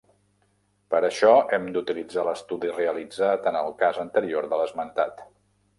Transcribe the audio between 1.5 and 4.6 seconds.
hem d'utilitzar l'estudi realitzat en el cas anterior